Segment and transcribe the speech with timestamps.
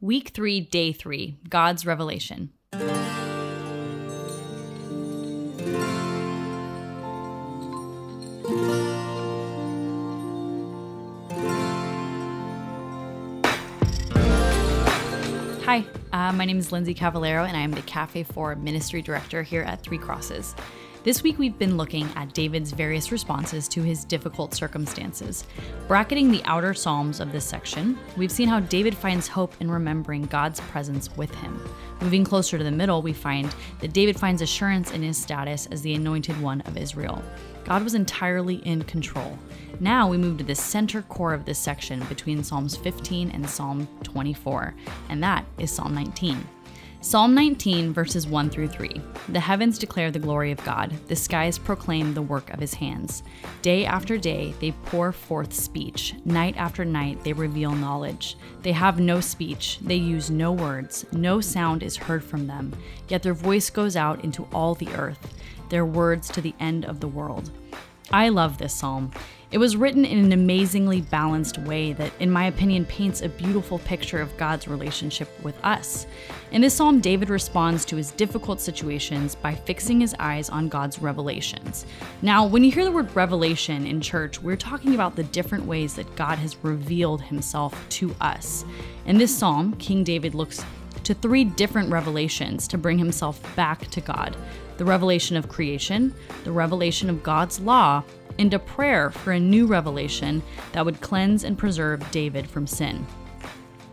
[0.00, 2.52] Week 3, Day 3 God's Revelation.
[15.64, 19.42] Hi, uh, my name is Lindsey Cavallero, and I am the Cafe 4 Ministry Director
[19.42, 20.54] here at Three Crosses.
[21.04, 25.44] This week, we've been looking at David's various responses to his difficult circumstances.
[25.86, 30.22] Bracketing the outer Psalms of this section, we've seen how David finds hope in remembering
[30.22, 31.62] God's presence with him.
[32.00, 35.82] Moving closer to the middle, we find that David finds assurance in his status as
[35.82, 37.22] the anointed one of Israel.
[37.64, 39.38] God was entirely in control.
[39.78, 43.86] Now we move to the center core of this section between Psalms 15 and Psalm
[44.02, 44.74] 24,
[45.10, 46.44] and that is Psalm 19.
[47.00, 49.00] Psalm 19, verses 1 through 3.
[49.28, 53.22] The heavens declare the glory of God, the skies proclaim the work of his hands.
[53.62, 56.16] Day after day, they pour forth speech.
[56.24, 58.36] Night after night, they reveal knowledge.
[58.62, 62.74] They have no speech, they use no words, no sound is heard from them,
[63.06, 65.34] yet their voice goes out into all the earth,
[65.68, 67.52] their words to the end of the world.
[68.10, 69.12] I love this psalm.
[69.50, 73.78] It was written in an amazingly balanced way that, in my opinion, paints a beautiful
[73.78, 76.06] picture of God's relationship with us.
[76.52, 80.98] In this psalm, David responds to his difficult situations by fixing his eyes on God's
[80.98, 81.86] revelations.
[82.20, 85.94] Now, when you hear the word revelation in church, we're talking about the different ways
[85.94, 88.66] that God has revealed himself to us.
[89.06, 90.62] In this psalm, King David looks
[91.04, 94.36] to three different revelations to bring himself back to God
[94.76, 98.02] the revelation of creation, the revelation of God's law,
[98.38, 103.06] a prayer for a new revelation that would cleanse and preserve David from sin.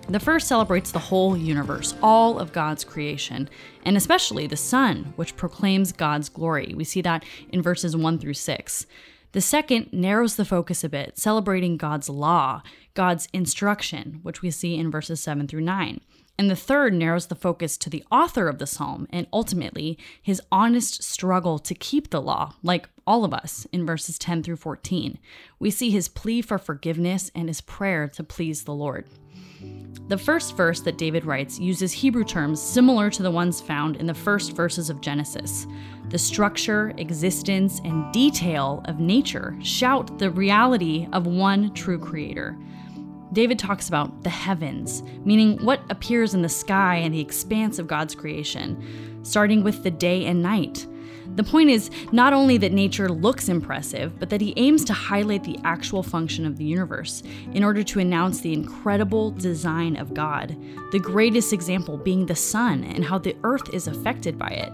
[0.07, 3.49] The first celebrates the whole universe, all of God's creation,
[3.83, 6.75] and especially the sun, which proclaims God's glory.
[6.75, 8.85] We see that in verses 1 through 6.
[9.31, 12.61] The second narrows the focus a bit, celebrating God's law,
[12.93, 15.99] God's instruction, which we see in verses 7 through 9.
[16.37, 20.41] And the third narrows the focus to the author of the psalm and ultimately his
[20.51, 25.17] honest struggle to keep the law, like all of us in verses 10 through 14.
[25.59, 29.07] We see his plea for forgiveness and his prayer to please the Lord.
[30.07, 34.05] The first verse that David writes uses Hebrew terms similar to the ones found in
[34.05, 35.65] the first verses of Genesis.
[36.09, 42.55] The structure, existence, and detail of nature shout the reality of one true creator.
[43.35, 47.85] David talks about the heavens, meaning what appears in the sky and the expanse of
[47.85, 48.81] God's creation,
[49.23, 50.87] starting with the day and night.
[51.35, 55.43] The point is not only that nature looks impressive, but that he aims to highlight
[55.43, 60.55] the actual function of the universe in order to announce the incredible design of God,
[60.93, 64.71] the greatest example being the sun and how the earth is affected by it.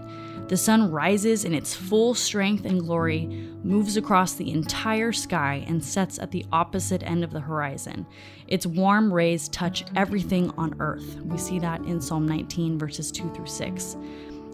[0.48, 3.26] The sun rises in its full strength and glory,
[3.64, 8.06] moves across the entire sky, and sets at the opposite end of the horizon.
[8.48, 11.16] Its warm rays touch everything on earth.
[11.22, 13.96] We see that in Psalm 19, verses 2 through 6.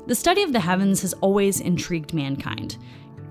[0.06, 2.78] The study of the heavens has always intrigued mankind.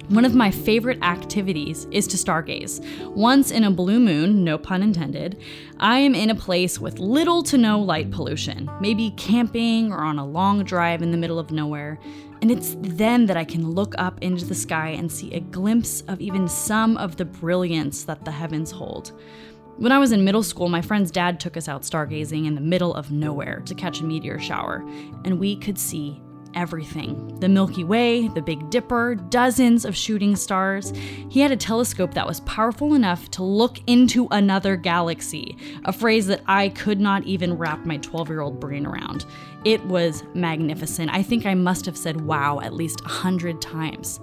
[0.09, 2.79] One of my favorite activities is to stargaze.
[3.13, 5.41] Once in a blue moon, no pun intended,
[5.79, 10.17] I am in a place with little to no light pollution, maybe camping or on
[10.17, 11.99] a long drive in the middle of nowhere.
[12.41, 16.01] And it's then that I can look up into the sky and see a glimpse
[16.07, 19.11] of even some of the brilliance that the heavens hold.
[19.75, 22.61] When I was in middle school, my friend's dad took us out stargazing in the
[22.61, 24.83] middle of nowhere to catch a meteor shower,
[25.25, 26.21] and we could see
[26.53, 30.91] everything the Milky Way, the Big Dipper, dozens of shooting stars.
[31.29, 36.27] He had a telescope that was powerful enough to look into another galaxy, a phrase
[36.27, 39.25] that I could not even wrap my 12 year old brain around.
[39.65, 41.11] It was magnificent.
[41.13, 44.19] I think I must have said wow at least a hundred times.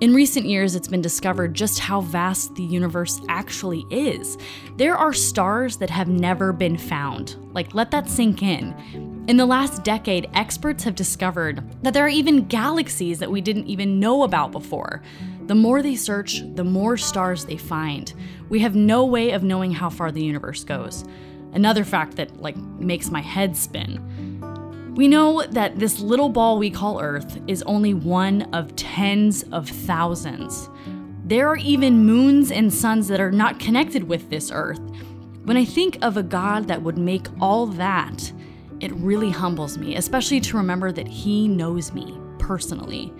[0.00, 4.38] In recent years, it's been discovered just how vast the universe actually is.
[4.78, 7.36] There are stars that have never been found.
[7.52, 8.74] Like, let that sink in.
[9.28, 13.66] In the last decade, experts have discovered that there are even galaxies that we didn't
[13.66, 15.02] even know about before.
[15.48, 18.14] The more they search, the more stars they find.
[18.48, 21.04] We have no way of knowing how far the universe goes.
[21.52, 24.29] Another fact that like makes my head spin.
[24.94, 29.68] We know that this little ball we call Earth is only one of tens of
[29.68, 30.68] thousands.
[31.24, 34.80] There are even moons and suns that are not connected with this Earth.
[35.44, 38.32] When I think of a God that would make all that,
[38.80, 43.12] it really humbles me, especially to remember that He knows me personally.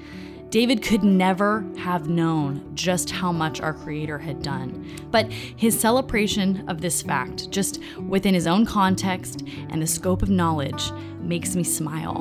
[0.50, 4.84] David could never have known just how much our Creator had done.
[5.12, 10.28] But his celebration of this fact, just within his own context and the scope of
[10.28, 12.18] knowledge, makes me smile.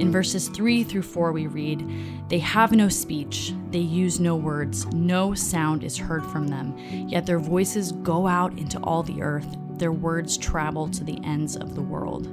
[0.00, 1.88] In verses 3 through 4, we read,
[2.30, 6.76] They have no speech, they use no words, no sound is heard from them,
[7.08, 11.56] yet their voices go out into all the earth, their words travel to the ends
[11.56, 12.28] of the world.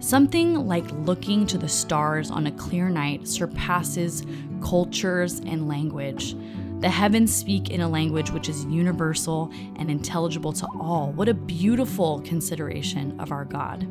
[0.00, 4.24] Something like looking to the stars on a clear night surpasses
[4.62, 6.34] cultures and language.
[6.80, 11.12] The heavens speak in a language which is universal and intelligible to all.
[11.12, 13.86] What a beautiful consideration of our God.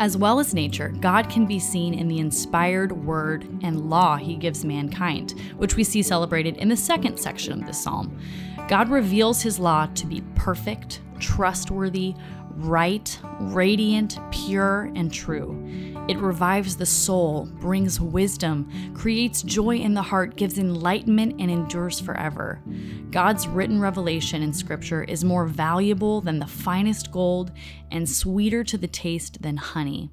[0.00, 4.34] As well as nature, God can be seen in the inspired word and law he
[4.34, 8.18] gives mankind, which we see celebrated in the second section of this psalm.
[8.68, 12.14] God reveals his law to be perfect, trustworthy,
[12.56, 15.60] right, radiant, pure, and true.
[16.08, 21.98] It revives the soul, brings wisdom, creates joy in the heart, gives enlightenment, and endures
[21.98, 22.60] forever.
[23.10, 27.52] God's written revelation in Scripture is more valuable than the finest gold
[27.90, 30.10] and sweeter to the taste than honey.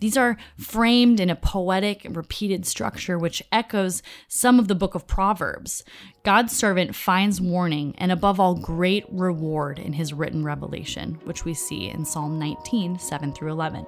[0.00, 5.06] These are framed in a poetic, repeated structure which echoes some of the book of
[5.06, 5.84] Proverbs.
[6.22, 11.54] God's servant finds warning and, above all, great reward in his written revelation, which we
[11.54, 13.86] see in Psalm 19, 7 through 11.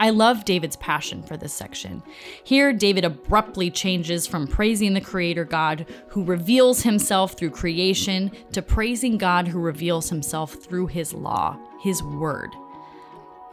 [0.00, 2.02] I love David's passion for this section.
[2.44, 8.62] Here, David abruptly changes from praising the Creator God who reveals himself through creation to
[8.62, 12.50] praising God who reveals himself through his law, his word.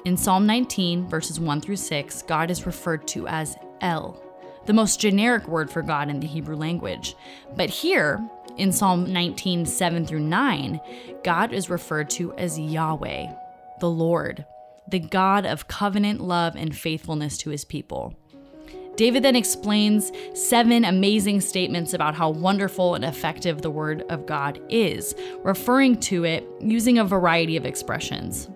[0.05, 4.21] In Psalm 19, verses 1 through 6, God is referred to as El,
[4.67, 7.15] the most generic word for God in the Hebrew language.
[7.55, 8.23] But here,
[8.55, 10.79] in Psalm 19, 7 through 9,
[11.23, 13.33] God is referred to as Yahweh,
[13.79, 14.45] the Lord,
[14.87, 18.13] the God of covenant love and faithfulness to his people.
[18.97, 24.61] David then explains seven amazing statements about how wonderful and effective the Word of God
[24.69, 28.49] is, referring to it using a variety of expressions.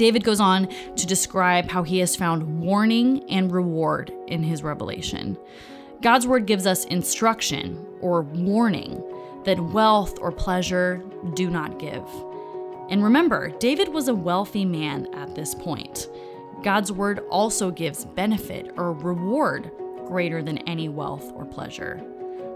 [0.00, 0.66] David goes on
[0.96, 5.36] to describe how he has found warning and reward in his revelation.
[6.00, 9.04] God's word gives us instruction or warning
[9.44, 11.04] that wealth or pleasure
[11.34, 12.08] do not give.
[12.88, 16.08] And remember, David was a wealthy man at this point.
[16.62, 19.70] God's word also gives benefit or reward
[20.06, 22.02] greater than any wealth or pleasure.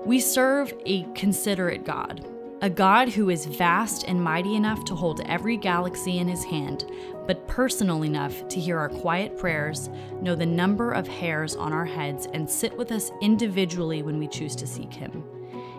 [0.07, 2.27] We serve a considerate God,
[2.65, 6.91] a God who is vast and mighty enough to hold every galaxy in his hand,
[7.27, 9.91] but personal enough to hear our quiet prayers,
[10.23, 14.27] know the number of hairs on our heads, and sit with us individually when we
[14.27, 15.23] choose to seek him.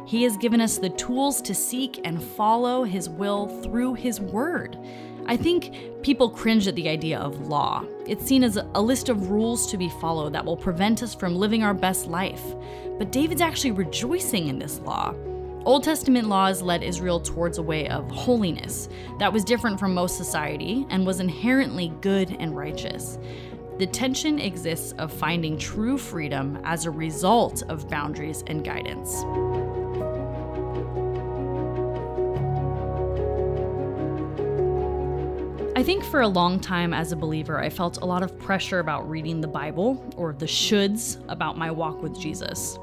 [0.06, 4.78] He has given us the tools to seek and follow his will through his word.
[5.26, 7.84] I think people cringe at the idea of law.
[8.06, 11.36] It's seen as a list of rules to be followed that will prevent us from
[11.36, 12.44] living our best life.
[13.00, 15.16] But David's actually rejoicing in this law.
[15.66, 20.16] Old Testament laws led Israel towards a way of holiness that was different from most
[20.16, 23.18] society and was inherently good and righteous.
[23.80, 29.24] The tension exists of finding true freedom as a result of boundaries and guidance.
[35.76, 38.78] I think for a long time as a believer, I felt a lot of pressure
[38.78, 42.78] about reading the Bible or the shoulds about my walk with Jesus.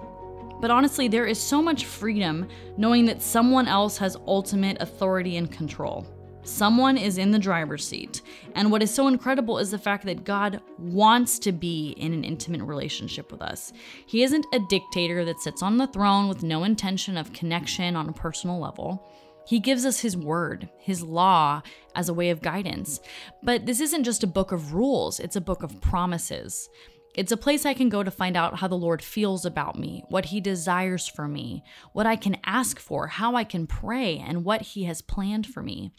[0.62, 5.50] But honestly, there is so much freedom knowing that someone else has ultimate authority and
[5.50, 6.06] control.
[6.44, 8.22] Someone is in the driver's seat.
[8.54, 12.22] And what is so incredible is the fact that God wants to be in an
[12.22, 13.72] intimate relationship with us.
[14.06, 18.08] He isn't a dictator that sits on the throne with no intention of connection on
[18.08, 19.04] a personal level.
[19.44, 21.62] He gives us His word, His law,
[21.96, 23.00] as a way of guidance.
[23.42, 26.68] But this isn't just a book of rules, it's a book of promises.
[27.14, 30.02] It's a place I can go to find out how the Lord feels about me,
[30.08, 34.44] what He desires for me, what I can ask for, how I can pray, and
[34.44, 35.92] what He has planned for me.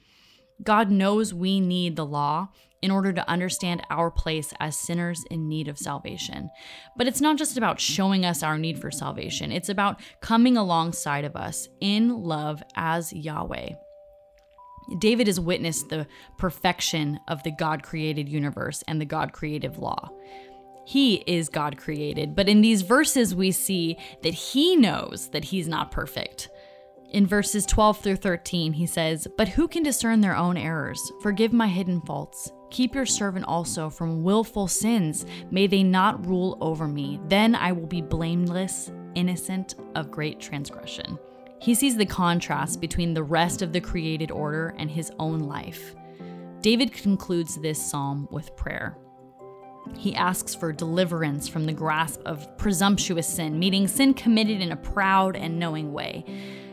[0.63, 2.49] God knows we need the law
[2.81, 6.49] in order to understand our place as sinners in need of salvation.
[6.97, 11.25] But it's not just about showing us our need for salvation, it's about coming alongside
[11.25, 13.69] of us in love as Yahweh.
[14.99, 20.09] David has witnessed the perfection of the God created universe and the God creative law.
[20.85, 25.67] He is God created, but in these verses, we see that he knows that he's
[25.67, 26.49] not perfect.
[27.11, 31.11] In verses 12 through 13, he says, But who can discern their own errors?
[31.21, 32.51] Forgive my hidden faults.
[32.71, 35.27] Keep your servant also from willful sins.
[35.51, 37.19] May they not rule over me.
[37.27, 41.19] Then I will be blameless, innocent of great transgression.
[41.61, 45.93] He sees the contrast between the rest of the created order and his own life.
[46.61, 48.97] David concludes this psalm with prayer.
[49.97, 54.77] He asks for deliverance from the grasp of presumptuous sin, meaning sin committed in a
[54.77, 56.25] proud and knowing way.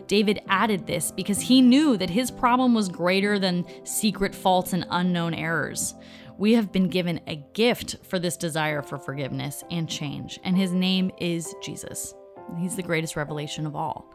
[0.07, 4.87] David added this because he knew that his problem was greater than secret faults and
[4.91, 5.95] unknown errors.
[6.37, 10.73] We have been given a gift for this desire for forgiveness and change, and his
[10.73, 12.15] name is Jesus.
[12.59, 14.13] He's the greatest revelation of all.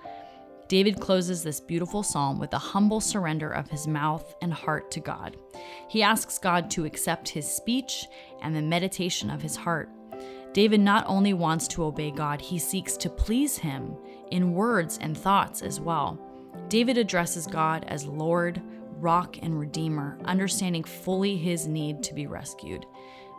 [0.67, 4.99] David closes this beautiful psalm with a humble surrender of his mouth and heart to
[4.99, 5.37] God.
[5.87, 8.07] He asks God to accept his speech
[8.41, 9.89] and the meditation of his heart.
[10.53, 13.95] David not only wants to obey God, he seeks to please him
[14.31, 16.19] in words and thoughts as well.
[16.69, 18.61] David addresses God as Lord,
[18.97, 22.85] Rock, and Redeemer, understanding fully his need to be rescued.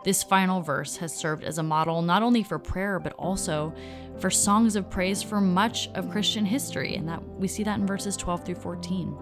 [0.03, 3.73] This final verse has served as a model not only for prayer, but also
[4.19, 7.85] for songs of praise for much of Christian history, and that we see that in
[7.85, 9.17] verses 12 through 14.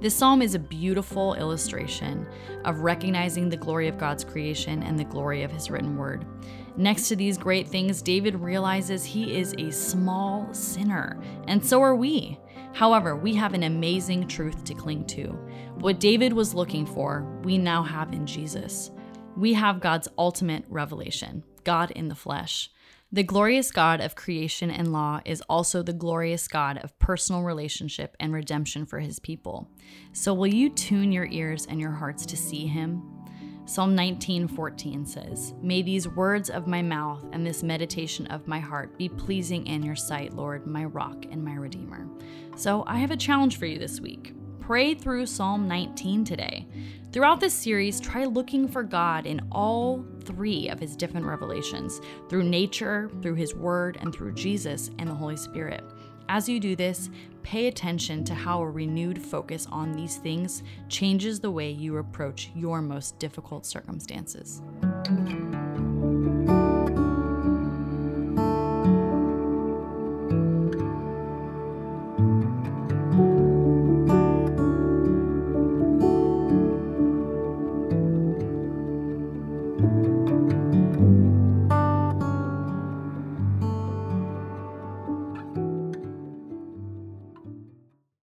[0.00, 2.26] This psalm is a beautiful illustration
[2.64, 6.24] of recognizing the glory of God's creation and the glory of his written word.
[6.76, 11.94] Next to these great things, David realizes he is a small sinner, and so are
[11.94, 12.38] we.
[12.72, 15.26] However, we have an amazing truth to cling to.
[15.80, 18.90] What David was looking for, we now have in Jesus.
[19.36, 22.70] We have God's ultimate revelation, God in the flesh.
[23.12, 28.16] The glorious God of creation and law is also the glorious God of personal relationship
[28.20, 29.68] and redemption for his people.
[30.12, 33.02] So, will you tune your ears and your hearts to see him?
[33.64, 38.96] Psalm 19:14 says, "May these words of my mouth and this meditation of my heart
[38.98, 42.08] be pleasing in your sight, Lord, my rock and my redeemer."
[42.56, 44.34] So, I have a challenge for you this week.
[44.70, 46.64] Pray through Psalm 19 today.
[47.10, 52.44] Throughout this series, try looking for God in all three of his different revelations through
[52.44, 55.82] nature, through his word, and through Jesus and the Holy Spirit.
[56.28, 57.10] As you do this,
[57.42, 62.52] pay attention to how a renewed focus on these things changes the way you approach
[62.54, 64.62] your most difficult circumstances.